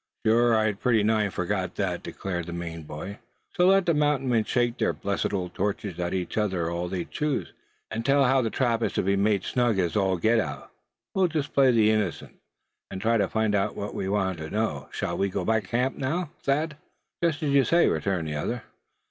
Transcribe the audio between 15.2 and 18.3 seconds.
go back to camp now, Thad?" "Just as you say," returned